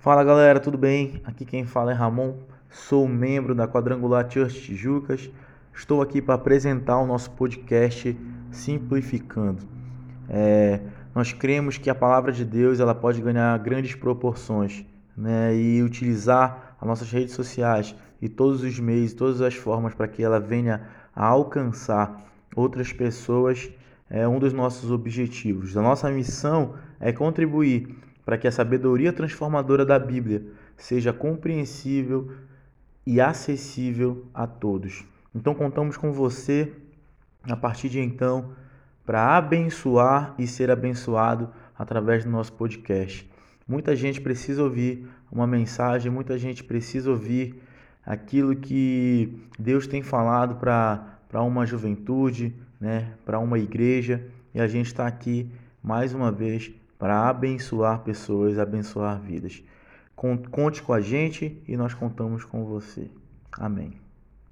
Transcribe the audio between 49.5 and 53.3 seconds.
Deus tem falado para uma juventude, né,